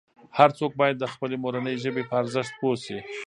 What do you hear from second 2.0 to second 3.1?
په ارزښت پوه سي.